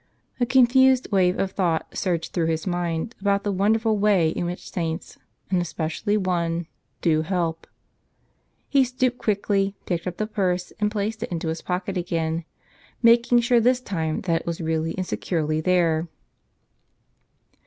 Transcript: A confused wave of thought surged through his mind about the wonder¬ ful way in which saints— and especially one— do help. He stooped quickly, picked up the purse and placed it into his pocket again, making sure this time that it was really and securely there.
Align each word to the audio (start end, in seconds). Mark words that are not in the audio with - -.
A 0.39 0.47
confused 0.47 1.07
wave 1.11 1.37
of 1.37 1.51
thought 1.51 1.95
surged 1.95 2.33
through 2.33 2.47
his 2.47 2.65
mind 2.65 3.13
about 3.21 3.43
the 3.43 3.53
wonder¬ 3.53 3.79
ful 3.79 3.99
way 3.99 4.29
in 4.29 4.45
which 4.45 4.71
saints— 4.71 5.19
and 5.51 5.61
especially 5.61 6.17
one— 6.17 6.65
do 7.03 7.21
help. 7.21 7.67
He 8.67 8.83
stooped 8.83 9.19
quickly, 9.19 9.75
picked 9.85 10.07
up 10.07 10.17
the 10.17 10.25
purse 10.25 10.73
and 10.79 10.89
placed 10.89 11.21
it 11.21 11.31
into 11.31 11.49
his 11.49 11.61
pocket 11.61 11.97
again, 11.97 12.45
making 13.03 13.41
sure 13.41 13.59
this 13.59 13.79
time 13.79 14.21
that 14.21 14.41
it 14.41 14.47
was 14.47 14.59
really 14.59 14.97
and 14.97 15.05
securely 15.05 15.61
there. 15.61 16.07